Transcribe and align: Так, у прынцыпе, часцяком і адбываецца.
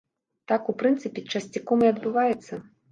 Так, 0.51 0.71
у 0.73 0.75
прынцыпе, 0.79 1.27
часцяком 1.37 1.79
і 1.89 1.93
адбываецца. 1.95 2.65